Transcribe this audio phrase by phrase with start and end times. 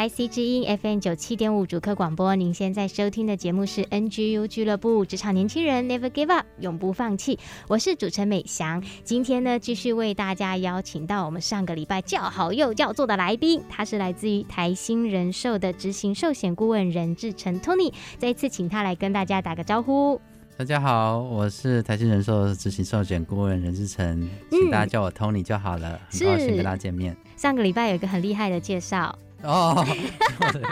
[0.00, 8.82] IC 之音 FM 九七点五主客广播，您现在收听的节目是 NGU 俱乐部职场年轻人 Never Give Up 永不放弃，我是主持人美翔。
[9.04, 20.18] 今天呢，继续为大家邀请到我们上个礼拜叫好又叫座的来宾，他是来自于台新人寿的执行寿险顾问任志成 Tony，再一次请他来跟大家打个招呼。
[20.56, 27.14] 大家好，我是台新人寿执行寿险顾问任志成，请大家叫我 Tony 就好了，嗯、很高兴跟大家见面。
[27.36, 29.14] 上个礼拜有一个很厉害的介绍。
[29.42, 29.84] 哦，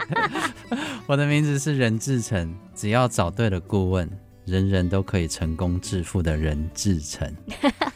[1.07, 4.09] 我的，名字是任志成，只要找对了顾问，
[4.45, 7.33] 人人都可以成功致富的任志成，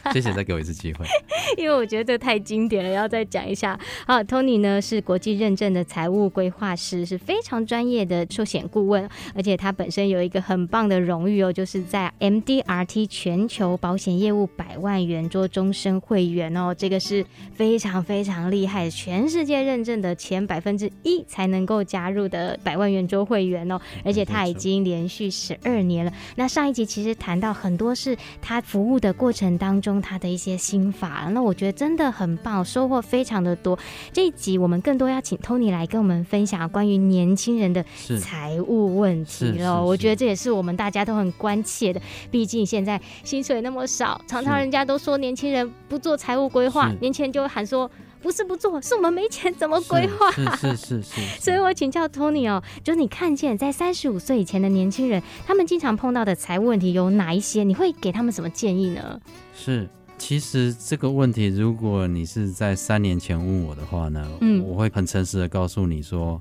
[0.12, 1.06] 谢谢再给我一次机会。
[1.56, 3.78] 因为我觉得这太经典了，要再讲一下。
[4.06, 17.24] 好，Tony 呢是国际认证的财务规划师，是非常专业的寿险顾问，而且他本身有一个很棒的荣誉哦，就是在 MDRT 全球保险业务百万圆桌终身会员哦，这个是
[17.54, 26.12] 非常非常厉害，全世界认证的前百分之一才能够加入的百万圆桌会员哦，而且他已经连续十二年了。
[26.36, 33.78] 那上一集其实谈到很多是他服务的过程当中他的一些心法，那我觉得真的很棒，收获非常的多。
[34.12, 37.84] 这一集我们更多要请 Tony 来跟我们分享关于年轻人的
[38.20, 39.84] 财务问题喽。
[39.84, 42.00] 我觉得这也是我们大家都很关切的，
[42.30, 47.90] 毕竟现在薪水那么少，常常人家都说年轻人不做财务规划，年轻人就会喊说。
[48.24, 50.30] 不是不做，是我们没钱，怎么规划？
[50.30, 51.20] 是是是是，是，是。
[51.44, 57.64] 所以我请教 Tony 哦，就是你看见在三十五岁以前的年轻人，他们经常碰到的财务问题有哪一些？
[57.64, 59.20] 你会给他们什么建议呢？
[59.56, 59.88] 是，
[60.18, 66.40] 其实这个问题，如果你是在三年前问我的话呢，嗯，我会很诚实的告诉你说，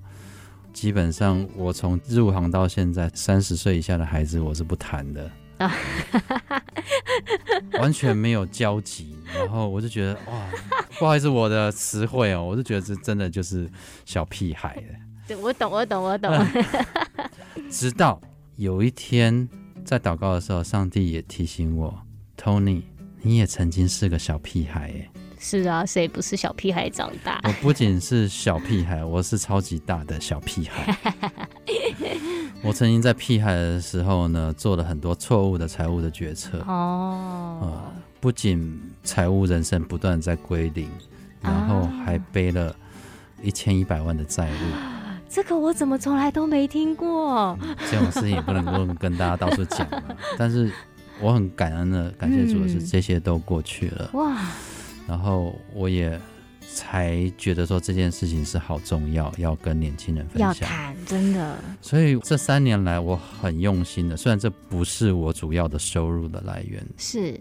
[0.74, 5.32] 基本上我从入行到现在，三十岁以下的孩子我是不谈的。
[7.80, 10.50] 完全没有交集，然后我就觉得哇，
[11.00, 13.70] 不好意思，我的词汇哦，我就觉得这真的就是
[14.04, 14.84] 小屁孩。
[15.28, 16.32] 对，我懂，我懂，我懂。
[17.70, 18.20] 直到
[18.58, 19.48] 有一天
[19.86, 21.98] 在祷告的时候，上帝也提醒我
[22.38, 22.82] ，Tony，
[23.26, 25.10] 你也曾经是个小屁孩耶。
[25.40, 27.40] 是啊，谁不是小屁孩长大？
[27.46, 30.98] 我不仅是小屁孩，我是超级大的小屁孩。
[32.62, 36.60] 我曾经在屁孩的时候呢，做了很多错误的财务的决策。
[36.68, 40.90] 哦，呃，不仅财务人生不断在归零，
[41.42, 42.76] 然后还背了
[43.42, 44.76] 一千一百万的债务。
[44.76, 47.58] 啊， 这个我怎么从来都没听过？
[47.62, 49.86] 嗯，这种事情也不能够跟大家到处讲。
[50.38, 50.72] 但是
[51.22, 54.10] 我很感恩的，感谢主的是这些都过去了。
[54.14, 54.46] 嗯，哇！
[55.08, 56.20] 然后我也。
[56.76, 60.48] 才觉得说这件事情是好重要，要跟年轻人分享。
[60.48, 61.60] 要谈，真的。
[61.82, 64.18] 所以这三年来，我很用心的。
[64.18, 67.40] 虽然这不是我主要的收入的来源，是，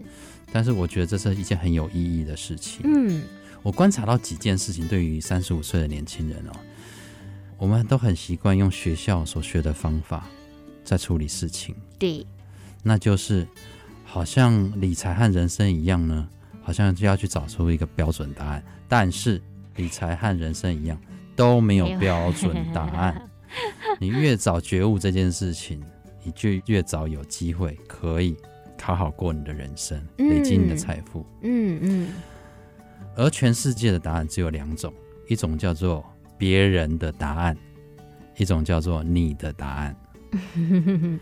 [0.51, 2.81] 但是我觉得这是一件很有意义的事情。
[2.83, 3.23] 嗯，
[3.63, 6.51] 我观察到几件事情，对于三十五岁的年轻人哦，
[7.57, 10.27] 我们都很习惯用学校所学的方法
[10.83, 11.73] 在处理事情。
[11.97, 12.23] 对，
[12.83, 13.47] 那就是
[14.05, 16.29] 好像理财和人生一样呢。
[16.65, 19.41] 好像就要去找出一个标准答案，但是
[19.75, 20.97] 理财和人生一样
[21.35, 23.21] 都没有标准答案。
[23.99, 25.83] 你越早觉悟这件事情，
[26.23, 28.37] 你就越早有机会可以
[28.77, 31.25] 考好过你的人生，累积你的财富。
[31.41, 32.07] 嗯嗯。
[33.17, 34.93] 而全世界的答案只有两种，
[35.27, 36.01] 一种叫做
[36.37, 37.57] 别人的答案，
[38.37, 39.95] 一种叫做你的答案。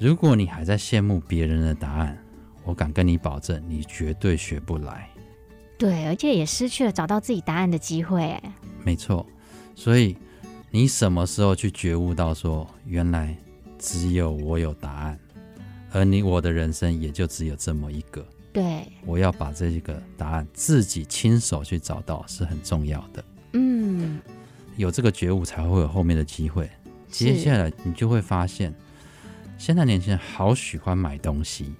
[0.00, 2.16] 如果你还在羡慕别人的答案，
[2.64, 5.06] 我敢跟你保证，你绝对学不来。
[5.76, 8.34] 对，而且也失去了找到自己答案的机会。
[8.82, 9.26] 没错，
[9.74, 10.16] 所以
[10.70, 13.36] 你什么时候去觉悟到说，原来
[13.78, 15.20] 只有我有答案，
[15.92, 18.26] 而你我的人生也就只有这么一个。
[18.54, 23.24] 对，我要把这个答案自己亲手去找到是很重要的。
[23.52, 24.18] 嗯，
[24.76, 26.70] 有这个觉悟才会有后面的机会。
[27.06, 28.74] 接下来你就会发现，
[29.60, 31.74] 现在年轻人好喜欢买东西。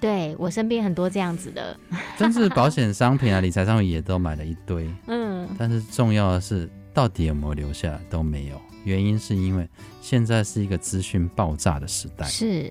[0.00, 1.78] 对，我身边很多这样子的，
[2.18, 4.90] 真是保险商品啊、理财商品也都买了一堆。
[5.06, 8.00] 嗯，但是重要的是，到底有没有留下来？
[8.10, 8.60] 都没有。
[8.82, 9.66] 原因是因为
[10.02, 12.70] 现在是一个资讯爆炸的时代，是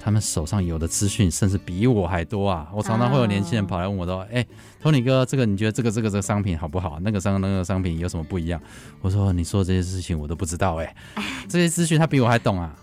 [0.00, 2.70] 他们手上有的资讯甚至比我还多啊！
[2.74, 4.36] 我常常会有年轻人跑来问我说：“哎、
[4.82, 4.92] oh.
[4.94, 6.98] 欸，Tony 哥，这个你觉得这个这个这个商品好不好？
[7.00, 8.58] 那个商那个商品有什么不一样？”
[9.02, 12.74] 我说：“你说这些事情我都不知道哎、欸，这些资讯他比我还懂啊。”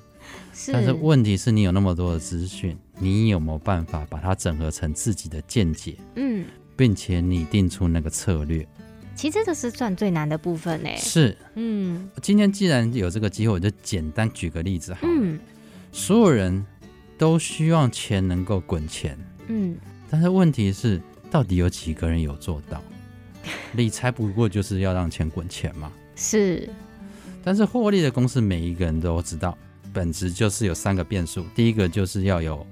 [0.64, 5.96] 是，但是问题是你有那么多的资讯，你有没有办法把它整合成自己的见解？
[6.18, 8.68] 嗯，并且拟定出那个策略。
[9.16, 10.90] 其实这是算最难的部分呢。
[10.98, 15.14] 是，嗯，今天既然有这个机会，我就简单举个例子好了。
[15.16, 15.40] 嗯，
[15.92, 16.64] 所有人
[17.18, 19.18] 都希望钱能够滚钱，
[19.48, 19.76] 嗯，
[20.12, 22.80] 但是问题是，到底有几个人有做到？
[23.74, 25.92] 理财不过就是要让钱滚钱嘛。
[26.16, 26.70] 是，
[27.44, 29.58] 但是获利的公式，每一个人都知道，
[29.94, 31.46] 本质就是有三个变数。
[31.56, 32.66] 第一个就是要有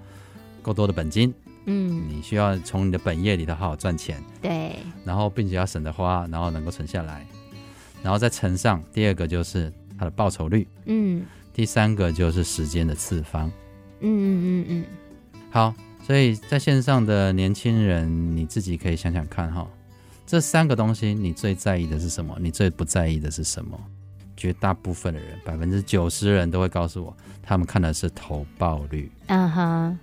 [0.62, 1.34] 够多的本金。
[1.66, 7.28] 嗯，你需要从你的本业里头好好赚钱，对，然后并且要省得花，然后能够存下来，
[8.02, 11.24] 然后再乘上第二个就是它的报酬率，嗯，
[11.54, 13.52] 第三个就是时间的次方，
[14.00, 14.86] 嗯嗯嗯嗯，
[15.52, 19.68] 好，所以在线上的年轻人，你自己可以想想看哈，
[20.26, 22.36] 这三个东西你最在意的是什么？
[22.40, 23.80] 你最不在意的是什么？
[24.40, 30.00] 绝大部分的人，百分之九十人都会告诉我，他们看的是投报率，嗯哼。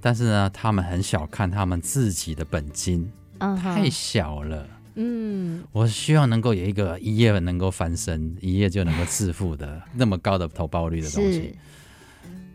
[0.00, 3.08] 但是呢，他们很小看他们自己的本金
[3.38, 3.62] ，uh huh.
[3.62, 4.66] 太小了。
[4.96, 11.56] 嗯，我希望能够有一个一夜能够翻身，一夜就能够致富的 那么高的投报率的东西。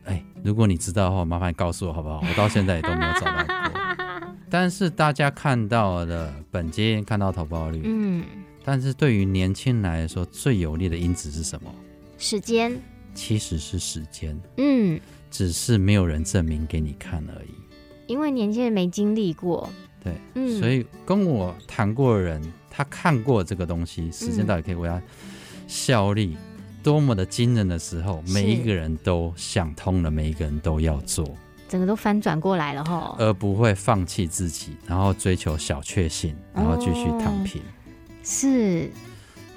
[0.05, 2.21] 哎，如果你知道的话，麻烦告诉我好不好？
[2.21, 3.55] 我到现在也都没有找到过。
[4.51, 8.23] 但是大家看到的本金，看到投报率，嗯，
[8.69, 11.73] 但是对于年轻人来说，最有利的因子是什么？
[12.19, 12.79] 时间。
[13.15, 14.39] 其实是时间。
[14.57, 14.99] 嗯。
[15.31, 17.49] 只是没有人证明给你看而已，
[18.05, 19.67] 因为年轻人没经历过。
[20.03, 22.39] 对，嗯，所以跟我谈过的人，
[22.69, 25.01] 他看过这个东西，时间到底可以为他
[25.67, 26.37] 效力
[26.83, 31.27] 多么的惊人的时候，嗯、每一个人都想通了，每一个人都要做，
[31.67, 37.59] 整个都翻转过来了哈，而不会放弃自己，然后追求小确幸，然后继续躺平。
[37.61, 37.65] 哦、
[38.31, 38.91] 是，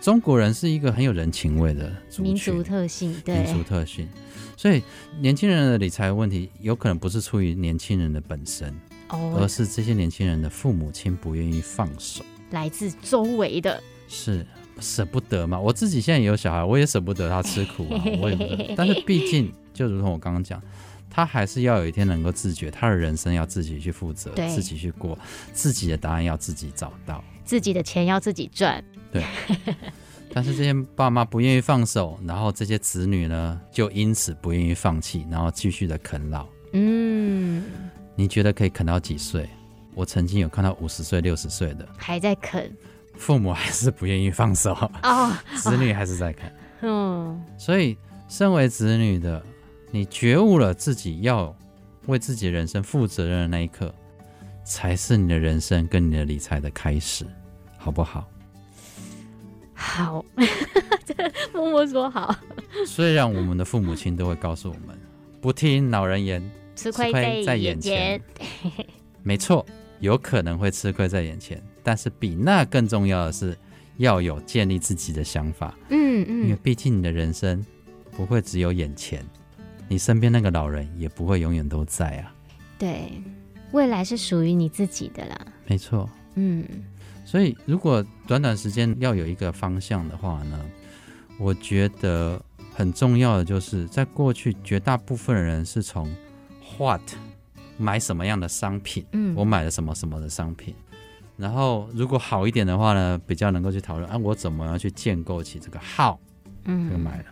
[0.01, 4.09] 中国人是一个很有人情味的民族特性，对，民族特性。
[4.57, 4.83] 所以，
[5.21, 8.75] 年轻人的理财问题有可能不是出于年轻人的本身
[9.09, 14.47] ，oh, 而是这些年轻人的父母亲不愿意放手，来自周围的，是
[14.81, 15.61] 舍不得嘛？
[15.61, 18.73] 我自己现在也有小孩，我也舍不得他吃苦啊，我也不得。
[18.75, 20.63] 但是毕竟，就如同我刚刚讲，
[21.15, 25.19] 他还是要有一天能够自觉，他的人生要自己去负责，自己去过，
[25.53, 28.83] 自己的答案要自己找到，自己的钱要自己赚，
[29.13, 29.23] 对。
[30.33, 36.47] 但是这些爸妈不愿意放手，然后这些子女呢，就因此不愿意放弃，然后继续的啃老。
[36.73, 37.63] 嗯，
[38.17, 39.47] 你觉得可以啃到几岁？
[39.95, 42.75] 我曾经有看到五十岁、六十岁的还在啃，
[43.19, 44.73] 父母还是不愿意放手
[45.03, 45.31] 哦，
[45.61, 46.51] 子女还是在啃。
[46.81, 47.95] 嗯、哦，所以
[48.27, 49.45] 身为子女的，
[49.95, 51.55] 你觉悟了自己要
[52.07, 53.95] 为自己人生负责任的那一刻，
[54.65, 57.27] 才是你的人生跟你的理财的开始，
[57.77, 58.27] 好不好？
[59.75, 60.25] 好，
[61.53, 62.35] 默默说好。
[62.87, 64.99] 虽然我们的父母亲都会告诉我们，
[65.43, 66.43] 不听老人言，
[66.75, 68.19] 吃亏在眼前。
[69.23, 69.67] 没错，
[70.01, 73.55] 有可能会吃亏在眼前，但是比那更重要的是
[73.99, 75.77] 要有建立自己的想法。
[75.91, 77.63] 嗯嗯，因为毕竟你的人生
[78.13, 79.23] 不会只有眼前，
[79.93, 82.35] 你身边那个老人也不会永远都在啊。
[82.79, 83.23] 对，
[83.73, 85.39] 未来是属于你自己的啦。
[85.67, 86.09] 没错。
[86.35, 86.65] 嗯。
[87.27, 90.59] 所以，如果短短时间要有一个方向的话呢，
[91.39, 92.43] 我觉得
[92.75, 96.11] 很重要的就是，在过去绝大部分人是从
[96.79, 97.03] what
[97.77, 100.75] 买什么样的商品，嗯，我买了什么什么的商品，
[101.37, 106.17] 然后如果好一点的话呢，比较能够去讨论啊，我怎么样去建构起这个 how，
[106.65, 107.25] 嗯，就买了。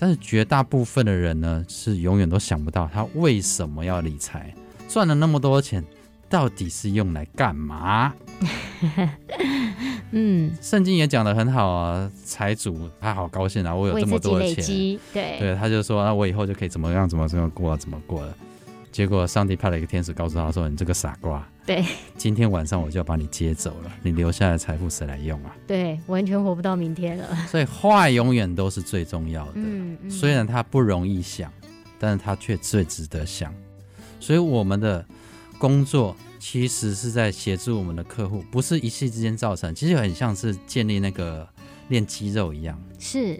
[0.00, 4.52] 但是绝大部分的人呢，是永远都想不到他为什么要理财，
[4.88, 5.84] 赚了那么多钱。
[6.30, 8.14] 到底是用来干嘛？
[10.12, 14.64] 嗯，圣经也讲得很好啊，财主他好高兴啊，我有这么多的钱，
[15.12, 18.32] 对对，他就说，那我以后就可以怎么样怎么怎么过怎么过了。
[18.92, 21.84] 结果上帝派了一个天使告诉他说：“你这个傻瓜，对，
[22.16, 27.34] 今天晚上我就要把你接走了，你留下的财富谁来用啊？”对，完全活不到明天了。
[27.46, 31.52] 所以话永远都是最重要的，嗯嗯，虽然它不容易想，
[31.98, 33.54] 但是它却最值得想。
[34.18, 35.04] 所以我们的。
[35.58, 41.46] 工作其实是在协助我们的客户，不是一夕之间造成，其实很像是建立那个
[41.88, 43.38] 练肌肉一样，是，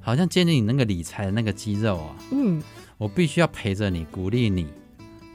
[0.00, 2.16] 好像建立你那个理财的那个肌肉啊。
[2.32, 2.60] 嗯，
[2.98, 4.66] 我必须要陪着你，鼓励你，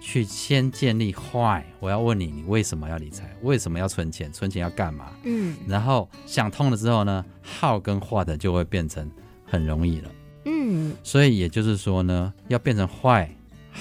[0.07, 1.61] 去先建立 why。
[1.81, 3.29] 我要问你，你为什么要理财？
[3.41, 4.31] 为什么要存钱？
[4.31, 5.11] 存钱要干嘛？
[5.23, 7.25] 嗯然后想通了之后呢
[7.59, 9.11] ，how 跟 what 就会变成
[9.45, 10.09] 很容易了。
[10.45, 13.27] 嗯所以也就是说呢，要变成 why、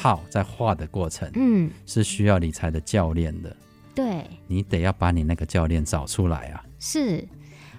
[0.02, 3.56] how 在 what 的过程嗯，是需要理财的教练的。
[3.94, 6.64] 对，你得要把你那个教练找出来啊。
[6.80, 7.24] 是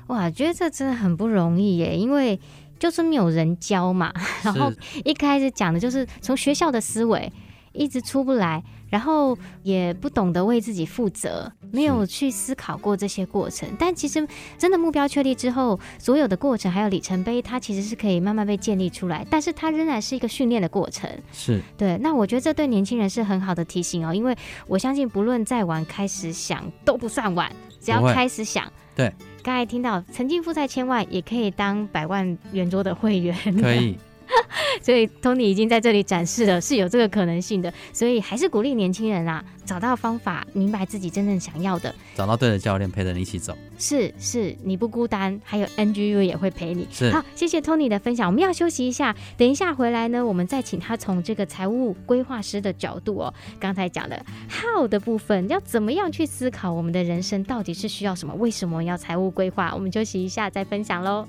[0.07, 2.39] 哇，觉得这真的很不容易耶，因为
[2.79, 4.13] 就是没有人教嘛。
[4.41, 4.71] 然后
[5.03, 7.29] 一开始讲的就是从学校的思维
[7.77, 13.69] 一直出不来，然后也不懂得为自己负责，没有去思考过这些过程。
[13.77, 21.09] 但其实真的目标确立之后，所有的过程还有里程碑，它其实是可以慢慢被建立出来，但是它仍然是一个训练的过程。
[21.31, 24.35] 是对，那我觉得这对年轻人是很好的提醒哦，因为
[24.67, 28.71] 我相信不论再晚开始想都不算晚，只要开始想。
[28.95, 33.95] 对，刚才听到曾经负债千万，也可以当百万圆桌的会员，可以。
[34.81, 43.57] 所以 Tony 已经在这里展示了是有这个可能性的，所以还是鼓励年轻人啊，找到方法，明白自己真正想要的，找到对的教练陪着你一起走。
[43.77, 46.87] 是是，你不孤单，还有 NGU 也会陪你。
[46.91, 59.71] 是好，谢谢 Tony 的分享，我们要休息一下，等一下回来呢，我们再请他从这个财务规划师的角度哦，刚才讲的 How 的部分，要怎么样去思考我们的人生到底是需要什么，为什么要财务规划？
[59.73, 61.27] 我们休息一下再分享喽。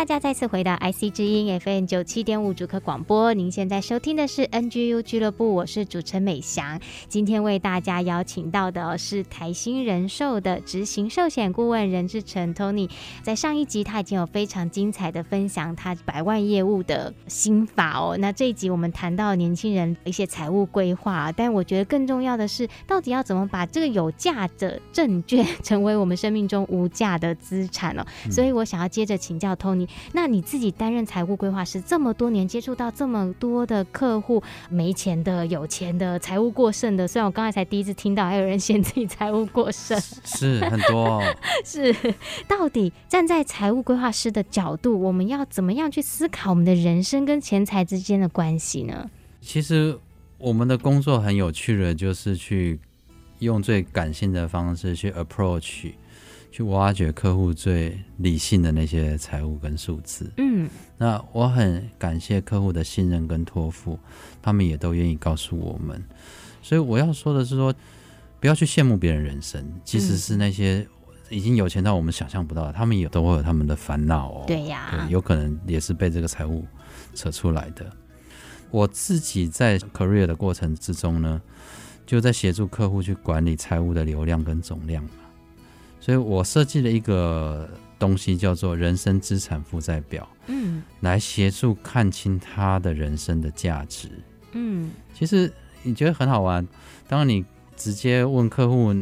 [0.00, 3.34] 大家再次回到 IC 之音 FM 九七点五主客广播。
[3.34, 6.80] 您现在收听的是 NGU 俱乐部，我是主持人美翔。
[7.06, 12.88] 今天为大家邀请到的是台新人寿的执行寿险顾问任志成 Tony。
[13.22, 18.16] 在上一集他已经有非常精彩的分享他百万业务的心法哦。
[18.18, 28.06] 那这一集我们谈到年轻人一些财务规划，但我觉得更重要的是，到底要怎么把这个有价的证券 成为我们生命中无价的资产哦。
[28.30, 41.94] 所以我想要接着请教 Tony，那你自己担任财务规划师这么多年，接触到这么多的客户，没钱的、有钱的、财务过剩的，虽然我刚才才第一次听到还有人嫌自己财务过剩，是很多、哦， 是
[42.48, 49.10] 到底站在财务规划师的角度，我们要怎么样去思考我们的人生跟钱财之间的关系呢？
[49.40, 49.98] 其实
[50.38, 52.78] 我们的工作很有趣的，就是去
[53.38, 55.92] 用最感性的方式去 approach。
[56.60, 60.30] 去挖掘客户最理性的那些财务跟数字。
[60.36, 63.98] 嗯，那我很感谢客户的信任跟托付，
[64.42, 66.04] 他们也都愿意告诉我们。
[66.60, 67.74] 所以我要说的是说，
[68.38, 70.86] 不要去羡慕别人人生，即使是那些
[71.30, 74.44] 已经有钱到我们想象不到的，他们也都会有他们的烦恼哦。
[74.46, 76.66] 对呀，对，有可能也是被这个财务
[77.14, 77.90] 扯出来的。
[78.70, 81.40] 我自己在 career 的过程之中呢，
[82.04, 85.02] 就在协助客户去管理财务的流量跟总量。
[86.00, 94.08] 所以我设计了一个东西，叫做人生资产负债表，嗯，来协助看清他的人生的价值。
[94.52, 95.52] 嗯，其实
[95.82, 96.66] 你觉得很好玩，
[97.06, 97.44] 当你
[97.76, 98.94] 直接问客户，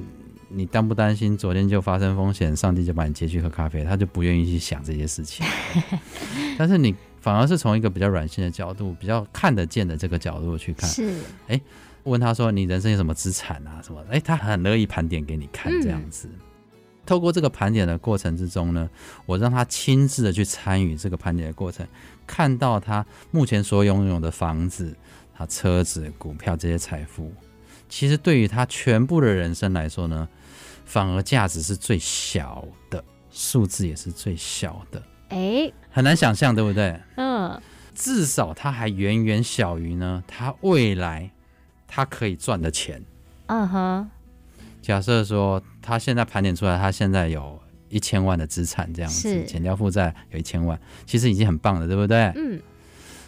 [0.48, 5.46] 你担不担心昨天就发生风险，上帝就把你接去喝咖啡，他就不愿意去想这些事情。
[6.58, 11.14] 但是你反而是从一个比较软性的角度，比较看得见的这个角度去看，是，
[11.46, 11.60] 哎，
[12.02, 13.80] 问他说你人生有什么资产啊？
[13.84, 14.04] 什么？
[14.10, 16.28] 哎，他很乐意盘点给你看，这样子。
[16.32, 16.40] 嗯
[17.08, 18.86] 透过这个盘点的过程之中呢，
[19.24, 21.88] 我让他亲自的去参与这个盘点的过程，
[22.26, 24.94] 看到他目前所拥有的房子、
[25.34, 27.32] 他车子、股票这些财富，
[27.88, 30.28] 其实对于他全部的人生来说呢，
[30.84, 35.02] 反而价值是最小的，数字也是最小的。
[35.30, 37.00] 哎，很难想象，对不对？
[37.16, 37.58] 嗯，
[37.94, 41.30] 至少他还远远小于呢，他未来
[41.86, 43.02] 他可以赚的钱。
[43.46, 44.10] 嗯哼。
[44.88, 52.32] 假设说他现在盘点出来，他现在有一千万的资产，这样子减掉负债有一千万，其实已经很棒了，对不对？
[52.36, 52.58] 嗯。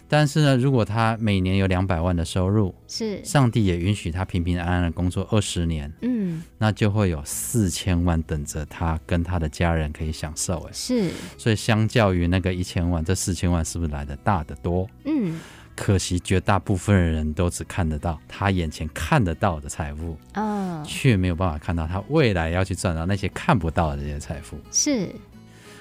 [0.08, 10.60] 但是呢，如果他每年有两百万的收入，是上帝也允许他平平安安的工作二十年，嗯，那就会有四千万等着他跟他的家人可以享受。
[10.60, 11.10] 哎，是。
[11.36, 14.88] 所以相较于那个一千万，这四千万是不是来的大得多？
[15.04, 15.38] 嗯。
[15.76, 24.58] 可惜，绝大部分人都只看得到他眼前看得到的财富，哦，却没有办法看到他未来要去赚到那些看不到的这些财富。
[24.70, 25.08] 是，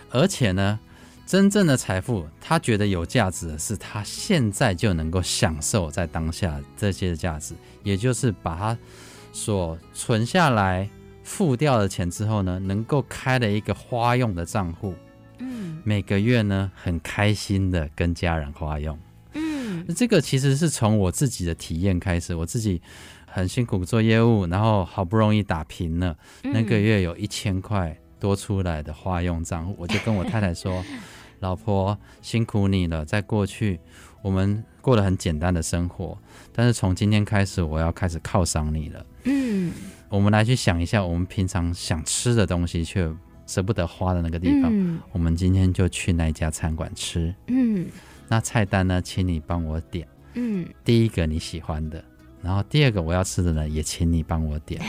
[0.09, 0.79] 而且呢，
[1.25, 7.53] 真正的财富，他觉得有价值的是他现在就能够享受在当下这些的价值，
[7.83, 8.77] 也就是把他
[9.33, 10.89] 所存下来
[11.23, 14.95] 付掉的钱之后呢，能够开了一个花用的账户，
[15.39, 18.97] 嗯每个月呢很开心的跟家人花用。
[19.89, 22.81] 嗯这个其实是从我自己的体验开始，我自己
[23.25, 30.83] 很辛苦做业务，然后好不容易打平了，嗯那个月有一千块多出来的花用账户，我就跟我太太说：
[31.41, 33.79] “老婆辛苦你了，在过去
[34.21, 36.17] 我们过得很简单的生活，
[36.53, 39.05] 但是从今天开始，我要开始犒赏你了。
[39.23, 39.71] 嗯
[40.09, 43.11] 我们来去想一下，我们平常想吃的东西却
[43.47, 47.33] 舍不得花的那个地方，嗯我们今天就去那家餐馆吃。
[47.47, 47.87] 嗯
[48.29, 50.65] 那菜单呢，请你帮我点。”嗯。
[50.85, 52.01] 第一个你喜欢的，
[52.41, 54.81] 然后第二个我要吃的呢，也请你帮我点，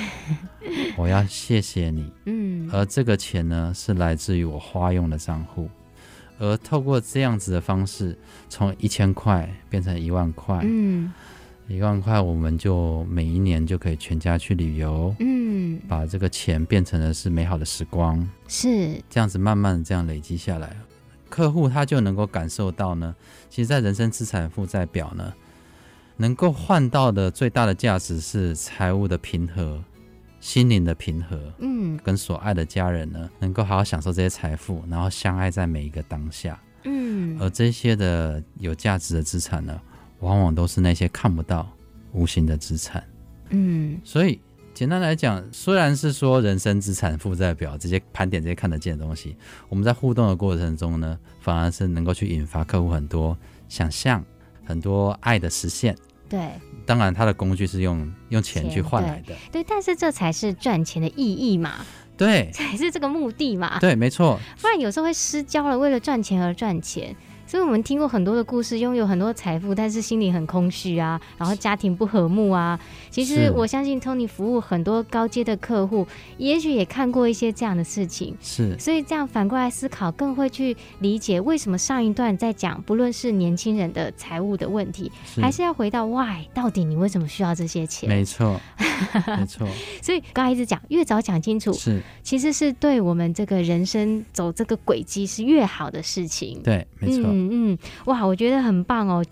[0.97, 2.13] 我要谢谢你。
[2.27, 2.69] 嗯。
[2.73, 5.69] 而这个钱呢，是来自于我花用的账户，
[6.39, 8.17] 而透过这样子的方式，
[8.49, 11.13] 从一千块变成一万块，嗯。
[11.69, 15.81] 一万块我们就每一年就可以全家去旅游，嗯。
[15.89, 19.01] 把这个钱变成的是美好的时光，是。
[19.09, 20.77] 这样子慢慢的这样累积下来，
[21.31, 23.15] 客户他就能够感受到呢，
[23.49, 25.33] 其实在人生资产负债表呢，
[26.17, 29.83] 能够换到的最大的价值是财务的平和、
[30.41, 36.61] 心灵的平和，嗯跟所爱的家人呢，能够好好享受这些财富，然后相爱在每一个当下。
[36.85, 39.81] 嗯而这些的有价值的资产呢，
[40.21, 41.71] 往往都是那些看不到、
[42.13, 43.03] 无形的资产。
[43.51, 44.41] 嗯所以
[44.73, 49.37] 简单来讲，虽然是说人生资产负债表这些盘点这些看得见的东西，
[49.69, 53.37] 我们在互动的过程中呢，反而是能够去引发客户很多
[53.69, 54.25] 想象、
[54.65, 55.95] 很多爱的实现。
[56.29, 56.49] 对
[56.87, 59.35] 当然，它的工具是用用钱钱去换来的。
[59.53, 61.85] 对，但是这才是赚钱的意义嘛，
[62.17, 63.79] 对才是这个目的嘛。
[63.81, 64.39] 对，没错。
[64.63, 67.15] 不然有时候会失焦了，为了赚钱而赚钱。
[67.51, 72.79] 所以我们听过很多的故事，拥有很多财富，但是心里很空虚啊，然后家庭不和睦啊。
[73.11, 76.07] 其实我相信 Tony 服务很多高阶的客户，
[76.39, 78.37] 也许也看过一些这样的事情。
[78.41, 88.09] 是所以这样反过来思考，更会去理解为什么上一段在讲，不论是年轻人的财务的问题，是还是要回到 why，到底你为什么需要这些钱？
[88.09, 88.61] 没错，
[89.27, 89.67] 没错，
[90.01, 96.63] 所以刚才一直讲，越早讲清楚，是其实是对我们这个人生走这个轨迹是越好的事情。
[96.63, 99.25] 对，没错，嗯嗯嗯，哇，我觉得很棒哦。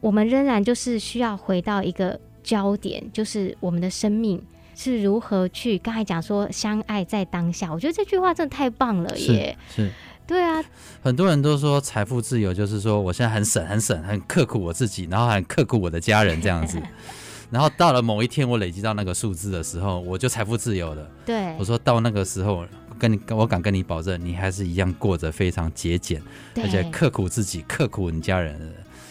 [0.00, 4.40] 我们仍然就是需要回到一个焦点，就是我们的生命
[4.74, 5.78] 是如何去。
[5.78, 9.56] 刚才讲说相爱在当下，我觉得这句话真的太棒了耶。
[9.74, 9.90] 是。
[10.26, 10.60] 对啊，
[11.02, 16.82] 很多人都说财富自由就是说我现在很省很省很刻苦我自己，然后很刻苦我的家人这样子，
[17.48, 21.08] 然后到了某一天我累积到那个数字的时候，我就财富自由了。
[21.24, 22.66] 对我，说到那个时候，
[22.98, 26.20] 跟你我敢跟你保证，你还是一样过着非常节俭，
[26.56, 28.66] 而且刻苦自己、刻苦你家人的。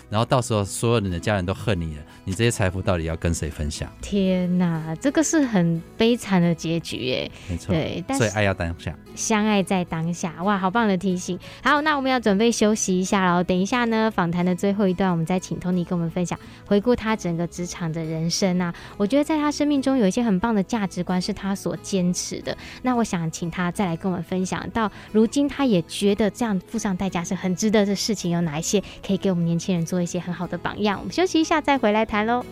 [0.09, 3.91] 然后到时候所有人的家人都恨你了，你这些财富到底要跟谁分享？
[4.01, 7.31] 天哪，这个是很悲惨的结局耶。
[7.49, 8.95] 没错，对，但所以爱要当下。
[9.15, 11.39] 相爱在当下，哇，好棒的提醒。
[11.63, 13.41] 好，那我们要准备休息一下喽。
[13.41, 18.73] 等一下呢，访谈的最后一段，我们再请 Tony 跟我们分享，回顾他整个职场的人生啊。
[18.97, 22.55] 我觉得在他生命中有一些很棒的价值观是他所坚持的。
[22.81, 30.99] 那我想请他再来跟我们分享，到如今他也觉得这样付上代价是很值得的事情，有哪一些可以给我们年轻人做做一些很好的榜样？
[30.99, 32.43] 我们休息一下再回来谈喽。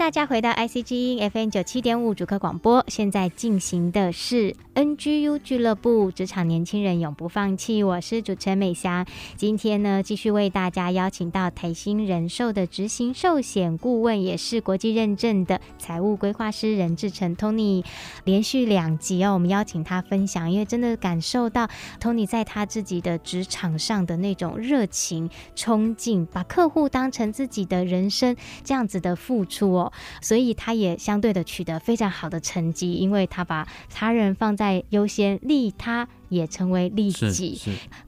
[0.00, 7.82] 大家回到 IC g FM 九七点五主客广播，现在进行的是 NGU 俱乐部，职场年轻人永不放弃。
[7.82, 9.04] 我是主持人美香，
[9.36, 17.84] 今天呢继续为大家邀请到台新人寿的执行寿险顾问，也是国际认证的财务规划师任志成 Tony。
[18.24, 21.68] 连续两集哦，我们邀请他分享，因为真的感受到
[22.00, 28.34] Tony 在他自己的职场上的那种热情、冲劲，把客户当成自己的人生
[28.64, 29.89] 这样子的付出哦。
[30.20, 37.58] 所以他也相对的取得非常好的成绩，因为他把他人放在优先，利他也成为利己。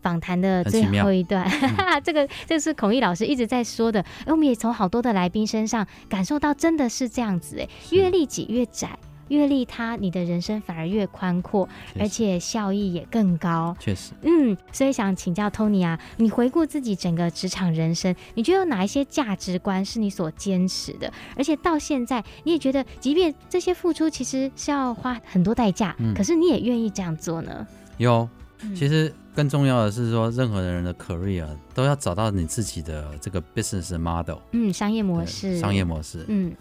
[0.00, 1.48] 访谈的最后一段，
[2.04, 8.98] 这个这是孔毅老师一直在说的，哎，我们也从好多的来宾身上感受到，真的是这样子，哎，越利己越窄。
[9.28, 13.74] 阅历他，你的人生反而越宽阔，而且效益也更高。
[13.78, 21.12] 确实，嗯，所以想请教 Tony 啊，你回顾自己整个职场人生，你觉得有哪一些价值观是你所坚持的？
[21.36, 27.66] 而且到现在，你也觉得，即便这些付出其实是要花很多代价，嗯，可是你也愿意这样做呢？
[27.98, 28.28] 有，
[28.74, 36.54] 其实更重要的是说，任何人的 career 都要找到你自己的这个 business model，嗯，商业模式，商业模式，嗯，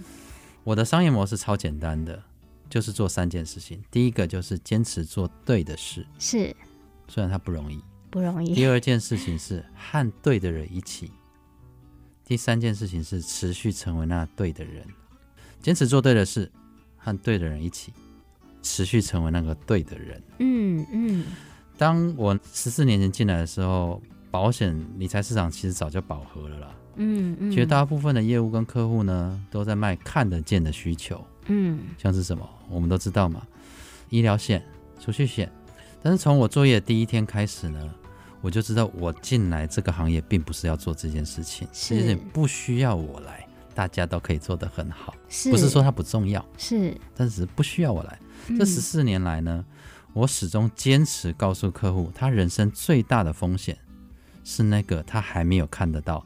[0.63, 2.21] 我的商业模式超简单的。
[2.71, 6.55] 就是做三件事情，第一个就是坚持做对的事，是，
[7.09, 8.55] 虽然它不容易，不容易。
[8.55, 11.11] 第二件事情是和对的人一起，
[12.23, 14.87] 第三件事情是持续成为那对的人。
[15.61, 16.49] 坚持做对的事，
[16.97, 17.91] 和对的人一起，
[18.61, 20.23] 持续成为那个对的人。
[20.39, 21.25] 嗯嗯。
[21.77, 26.75] 当我十四年前进来的时候，保险理财市场其实早就饱和了啦。
[26.95, 27.51] 嗯嗯。
[27.51, 31.21] 绝大部分的业务跟客户呢，都在卖看得见的需求。
[31.51, 33.45] 嗯，像是什么，我们都知道嘛，
[34.09, 34.63] 医疗险、
[35.01, 35.51] 储蓄险。
[36.01, 37.93] 但是从我作业第一天开始呢，
[38.39, 45.13] 我就知道我进来这个行业并不是要做这件事情，是这件事情不需要我来，大家都可以做得很好。
[45.27, 48.17] 是，不是说它不重要，是，但是不需要我来。
[48.57, 49.65] 这十四年来呢，
[50.13, 53.77] 我始终坚持告诉客户，他人生最大的风险
[54.45, 56.25] 是那个他还没有看得到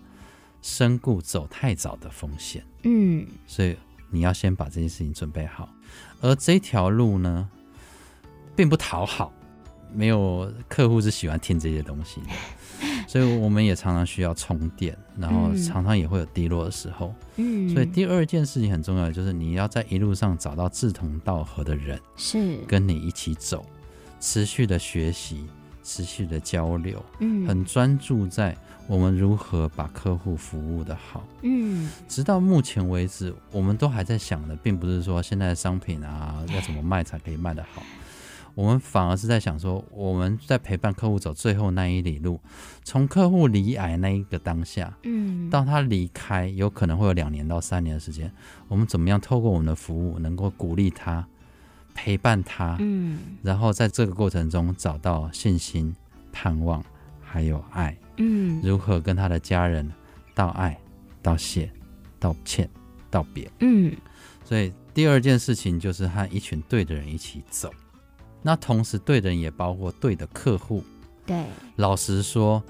[0.61, 2.63] 身故走太早的风险。
[2.83, 3.75] 嗯，所以。
[4.15, 5.67] 你要先把这件事情准备好，
[6.21, 7.49] 而这条路呢，
[8.55, 9.33] 并不讨好，
[9.93, 12.27] 没有客户是喜欢听这些东西的，
[13.09, 17.13] 所以我们也常常需要充电，然后常常也会有低落的时候。
[17.35, 22.57] 嗯，所以第二件事情很重要就是你要在一路上找到志同道合的人，是。
[22.65, 23.65] 跟你一起走，
[24.21, 25.45] 持续的学习，
[25.83, 28.55] 持续的交流，嗯，很专注在。
[28.87, 31.25] 我们如何把客户服务的好？
[31.41, 37.81] 嗯，直到目前为止，我们都还在想的，并不是说现在的商品啊要怎么卖才可以卖得好，
[38.53, 42.39] 我们反而是在想说，我们在陪伴客户走最后那一里路，
[42.83, 48.31] 从客户离癌那一个当下，嗯，到他离开，有可能会有两年到三年的时间，
[48.67, 51.25] 我们怎么样透过我们的服务，能够鼓励他，
[51.95, 55.95] 陪伴他，嗯，然后在这个过程中找到信心、
[56.31, 56.85] 盼望，
[57.35, 57.93] 还有爱。
[58.15, 59.91] 嗯，如何跟他的家人
[60.33, 60.79] 道爱、
[61.21, 61.69] 道谢、
[62.17, 62.69] 道歉、
[63.11, 63.51] 道别？
[63.59, 63.93] 嗯，
[64.45, 67.69] 所以第二件事情就是和一群对的人一起走。
[68.41, 70.81] 那同时，对的人也包括对的客户。
[71.25, 71.43] 对，
[71.75, 72.63] 老实说，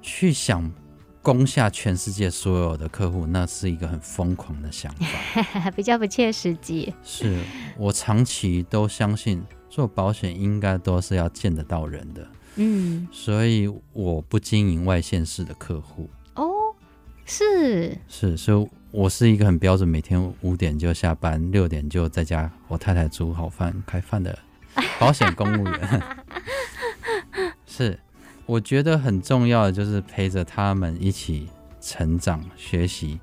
[0.00, 0.68] 去想
[1.22, 6.92] 攻下全世界所有的客户，那是一个很疯狂的想法， 比较不切实际。
[7.04, 7.38] 是
[7.78, 12.26] 我长期都相信，做保险应该都是要见得到人的。
[12.56, 16.50] 嗯，所以我不经营外县市的客户哦，
[17.24, 24.38] 是是，所以我是一个很标准，每天五点就下班，六点就在家，我太太煮好饭开饭的
[25.00, 26.02] 保险公务员。
[27.66, 27.98] 是，
[28.44, 31.48] 我觉得很重要的就是陪着他们一起
[31.80, 33.18] 成长、学习，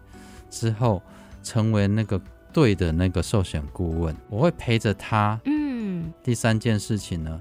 [0.50, 1.04] 之后
[1.44, 2.20] 成为那个
[2.52, 5.40] 对的那个寿险顾问，我会陪着他。
[5.46, 7.40] 嗯，第三件事情呢，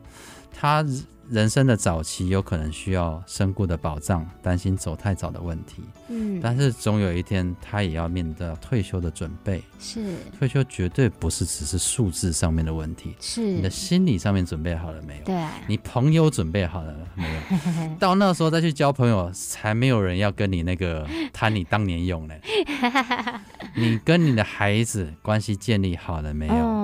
[0.52, 0.84] 他。
[1.30, 5.82] 人生的早期有可能需要身故的保障，担心走太早的问题。
[6.08, 9.62] 嗯，但是总有一天他也要面对退休的准备。
[9.78, 13.14] 是，退休绝对不是只是数字上面的问题。
[13.20, 15.24] 是，你的心理上面准备好了没有？
[15.24, 17.96] 对，你朋友准备好了没有？
[18.00, 22.34] 到那时候再去交朋友，才没有人要跟你那个谈你当年勇呢。
[23.76, 26.54] 你跟你的孩子关系建立好了没有？
[26.54, 26.77] 哦，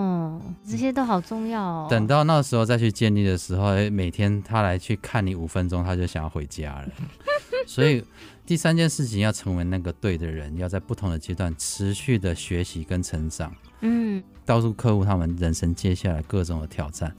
[0.68, 1.86] 这些都好重要哦。
[1.88, 4.34] 等到那时候再去建立的时候，每天。
[4.42, 6.88] 他来去看你五分钟，他就想要回家了。
[7.66, 8.04] 所以
[8.44, 13.54] 第三件事情要成为那个对的人，要在不同的阶段持续的学习跟成长。
[13.80, 17.14] 嗯，告诉客户他们人生接下来各种的挑战。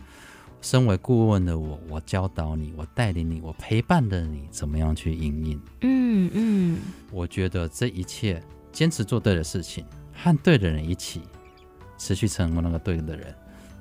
[0.61, 5.61] 身为顾问的我，我教导你，我带领你，我陪伴着你，怎么样去应应？
[5.81, 6.77] 嗯嗯，
[7.11, 11.21] 我觉得这一切坚持做对的事情，和对的人一起，
[11.97, 13.33] 持续成为那个对的人，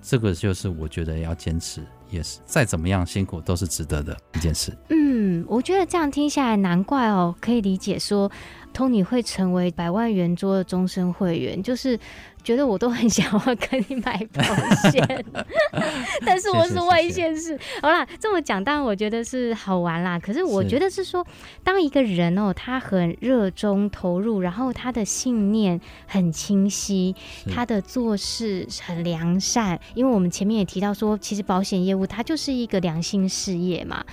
[0.03, 1.83] 这个就是我觉得要坚持。
[2.11, 4.73] 也是，再怎么样辛苦都是值得的一件事。
[4.91, 8.31] 嗯，我觉得这样听下来，难怪哦，可以理解说
[8.75, 11.99] ，Tony 会成为百万圆桌的终身会员，就是。
[12.45, 14.43] 觉得我都很想要跟你买保
[14.91, 15.25] 险，
[16.27, 17.59] 但是我是外县市。
[17.81, 20.19] 好啦，这么讲当然我觉得是好玩啦。
[20.19, 21.27] 可是我觉得是说，
[21.63, 27.17] 当一个人哦，他很热衷投入，然后他的信念很清晰，
[27.51, 29.81] 他的做事很良善。
[29.95, 34.05] 因为我们前面也提到说，其实保险业务它就是一个良心事业嘛。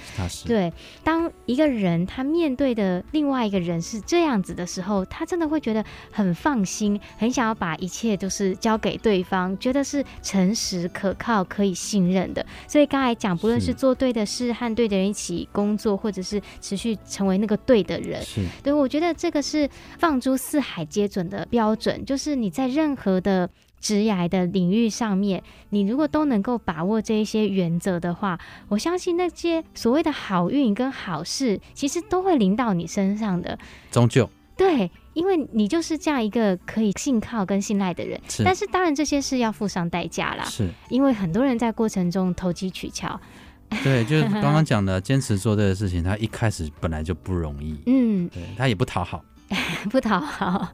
[0.46, 0.72] 对，
[1.04, 12.46] 当一个人他面对的另外一个人是这样子的时候，他真的会觉得很放心，很想要把一切都是交给对方，觉得是诚实、可靠、可以信任的。
[12.68, 23.50] 所以刚才讲，不论是做对的事，和对的人一起工作，或者是持续成为那个对的人，是对，我觉得这个是放诸四海皆准的标准，就是你在任何的。
[23.82, 33.58] 职涯的领域上面，你如果都能够把握这一些原则的话，我相信那些所谓的好运跟好事，其实都会临到你身上的。
[33.90, 34.30] 终究
[34.62, 38.20] 对，因为你就是这样一个可以信靠跟信赖的人。
[38.30, 40.44] 是，但是当然这些事要付上代价啦。
[40.46, 43.20] 是，因为很多人在过程中投机取巧。
[43.84, 47.76] 对， 就是刚刚讲的，坚持做这个事情，他一开始本来就不容易。
[47.88, 49.24] 嗯，对，他也不讨好。
[49.92, 50.72] 不讨好，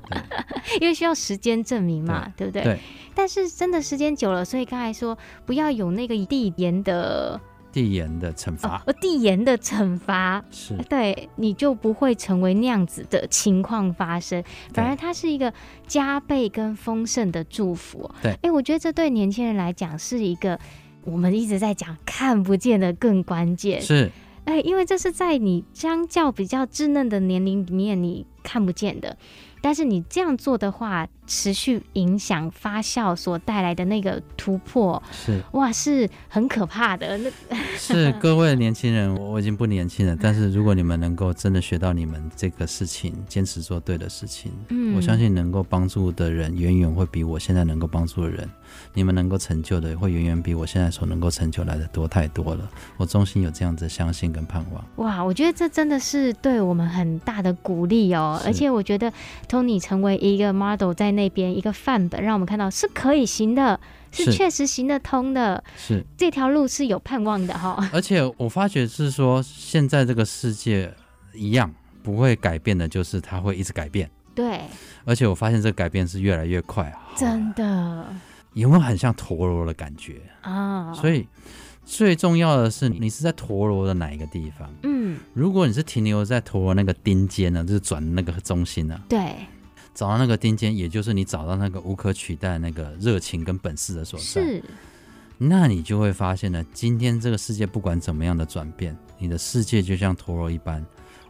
[0.80, 2.63] 因为需要时间证明嘛，对，对不对？
[2.63, 2.80] 对。
[3.15, 7.41] 但是真的时间久了，所以刚才说不要有那个递延的
[7.72, 10.44] 递延的惩罚，呃，递延的惩罚。
[10.50, 10.76] 是。
[10.90, 15.54] 对，你就不会成为那样子的情况发生，反而它是一个
[15.86, 18.10] 加倍跟丰盛的祝福。
[18.22, 20.60] 对，哎，我觉得这对年轻人来讲是一个
[21.04, 23.82] 我们一直在讲看不见的更关键。
[23.82, 24.10] 是。
[24.46, 29.18] 哎，因为这是在你相较比较稚嫩的年龄里面你看不见的，
[29.62, 31.08] 但是你这样做的话。
[31.28, 37.18] 持续影响发酵所带来的那个突破是哇，是很可怕的。
[37.18, 37.30] 那
[37.78, 40.18] 是各位年轻人，我已经不年轻了。
[40.20, 48.50] 但是如果你们能够真的学到你们这个事情，坚持做对的事情，嗯，我相信能够帮助的人远远会比我现在能够帮助的人，
[48.94, 52.70] 你们能够成就的会远远比我现在所能够成就来的多太多了。
[52.96, 54.82] 我衷心有这样子相信跟盼望。
[54.96, 58.42] 哇，我觉得这真的是对我们很大的鼓励哦。
[58.46, 59.12] 而且我觉得
[59.50, 61.17] Tony 成为一个 model 在。
[61.18, 63.78] 那边一个范本，让我们看到是可以行的，
[64.12, 67.90] 是确实行得通的，是这条路是有盼望的哈。
[67.92, 70.94] 而且我发觉是说，现在这个世界
[71.34, 71.70] 一样
[72.02, 74.10] 不会改变的，就是它会一直改变。
[74.34, 74.62] 对，
[75.04, 78.06] 而且我发现这个改变是越来越快，真的。
[78.54, 80.94] 有没有很像陀螺的感觉啊？
[80.94, 81.28] 所以
[81.86, 84.68] 最重要的是，你是在陀螺的哪一个地方？
[84.84, 89.00] 嗯，如果你是停留在陀螺那个钉尖呢，就是转那个中心呢？
[89.10, 89.20] 对。
[89.98, 94.64] 找到那个钉尖，也就是你找到那个无可取代那个热情跟本事的所在，是，
[95.40, 100.86] 那你就会发现呢，今天这个世界不管怎么样的转变，你的世界就像陀螺一般，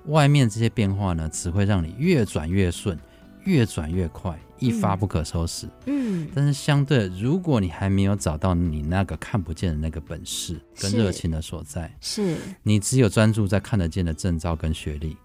[0.08, 2.99] 外面这些变化呢，只会让你越转越顺，
[3.45, 5.65] 越转越快，一发不可收拾。
[5.86, 15.15] 嗯，但是相对，如果你还没有找到你那个看不见的那个本事跟热情的所在，是，是你只有专注在看得见的证照跟学历，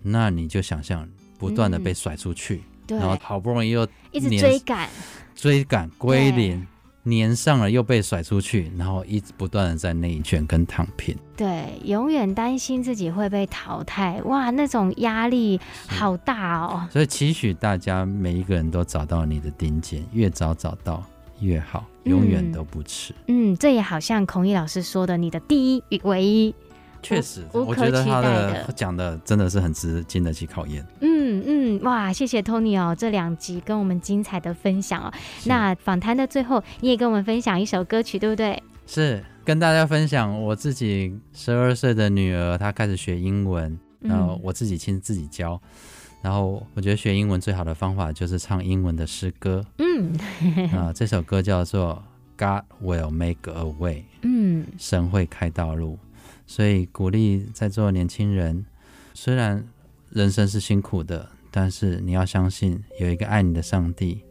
[0.00, 2.58] 那你就想象不断的被甩出去。
[2.58, 4.88] 嗯对，然后好不容易又一直追赶，
[5.34, 6.66] 追赶归零，
[7.04, 11.16] 粘上了又被甩出去，然后一直不断的在内卷跟躺平。
[11.36, 16.88] 对，永远担心自己会被淘汰，哇，那种压力好大哦。
[16.90, 21.02] 所以期许大家每一个人都找到你的顶点，越早找到
[21.40, 23.12] 越好，永远都不迟。
[23.26, 26.54] 嗯，嗯，这也好像孔毅老师说的，你的第一与唯一。
[27.04, 30.84] 确实，我觉得他的讲的真的是很值经得起考验。
[31.00, 35.12] 嗯嗯，哇，谢谢 Tony 哦，这两集跟我们精彩的分享哦。
[35.44, 38.62] 那访谈的最后，你也跟我们分享一首歌曲，对不对？
[38.86, 45.60] 是跟大家分享我自己十二岁的女儿，她开始学英文，然后我自己亲自己教。
[46.22, 49.62] 然后我觉得学英文最好的方法就是唱英文的诗歌。
[49.76, 50.10] 嗯，
[50.74, 52.02] 啊，这首歌叫做
[52.38, 54.04] God Will Make a Way。
[54.22, 55.98] 嗯，神会开道路。
[56.46, 58.64] 所以鼓励在座的年轻人，
[59.12, 59.66] 虽然
[60.10, 64.22] 人生是辛苦的，但是你要相信有一个爱你的上帝，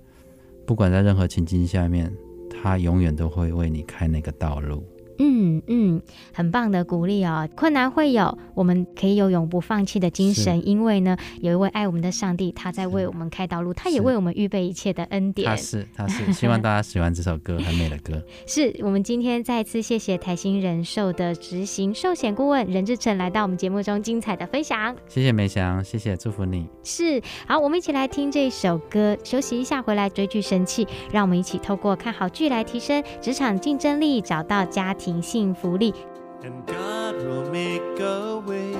[0.65, 2.13] 不管在任何情境下面，
[2.49, 4.83] 他永远都会为你开那个道路。
[5.19, 6.01] 嗯嗯，
[6.33, 7.47] 很棒的鼓励哦。
[7.55, 15.47] 困难会有，我们可以有永不放弃的精神，因为呢，有一位爱我们的上帝，他在为我们开道路，他也为我们预备一切的恩典。
[15.47, 18.21] 他是他是，希望大家喜欢这首歌，很美的歌。
[18.47, 24.95] 是我们今天再次谢谢台新人寿的执行寿险顾问任志成来到我们节目中精彩的分享。
[25.07, 26.67] 谢谢梅祥，谢谢祝福你。
[26.83, 35.02] 是好，我们一起来听这首歌，休息一下，回来追剧神器，让我们一起透过看好剧来提升职场竞争力，找到家庭。
[35.02, 35.94] 挺幸福力。
[36.42, 38.74] And God will make a way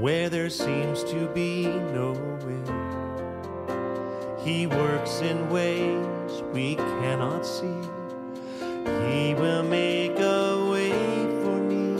[0.00, 2.12] where there seems to be no
[2.44, 2.62] way.
[4.44, 6.06] He works in ways
[6.52, 7.80] we cannot see.
[9.10, 10.92] He will make a way
[11.42, 11.96] for me.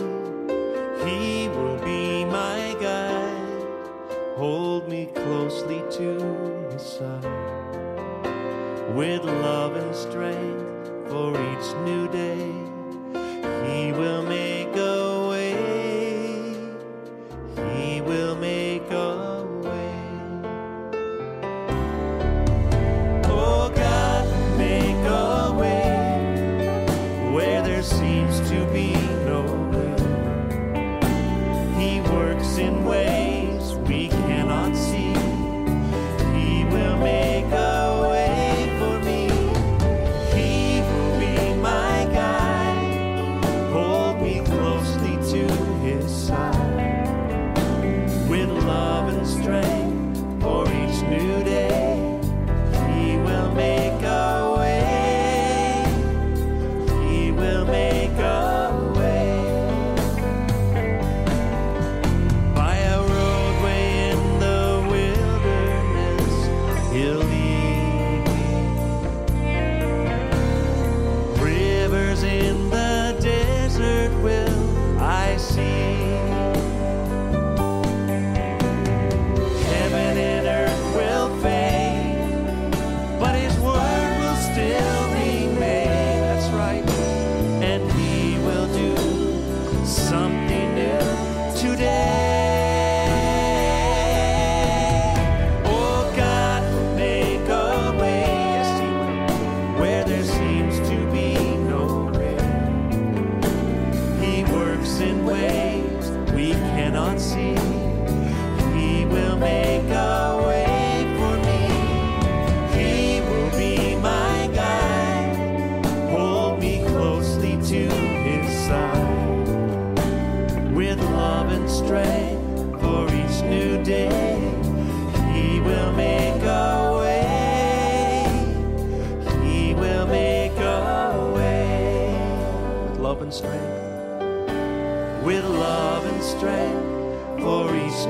[1.05, 3.65] He will be my guide.
[4.37, 6.19] Hold me closely to
[6.71, 7.25] his side
[8.95, 12.20] with love and strength for each new day.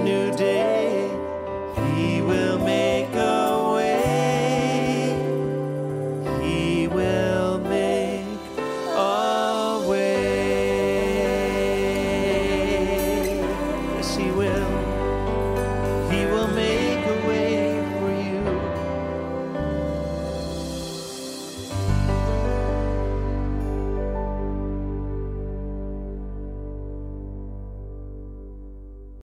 [0.03, 0.62] new day.